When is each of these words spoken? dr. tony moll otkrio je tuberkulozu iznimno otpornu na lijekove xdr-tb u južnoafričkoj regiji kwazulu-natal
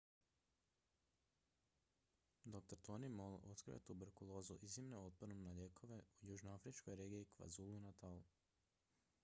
dr. 2.53 2.79
tony 2.85 3.09
moll 3.17 3.35
otkrio 3.49 3.75
je 3.75 3.83
tuberkulozu 3.91 4.57
iznimno 4.67 5.01
otpornu 5.09 5.35
na 5.43 5.51
lijekove 5.59 5.99
xdr-tb 5.99 6.27
u 6.29 6.31
južnoafričkoj 6.31 6.95
regiji 7.03 7.27
kwazulu-natal 7.37 8.21